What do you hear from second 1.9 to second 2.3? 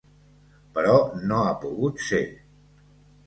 ser.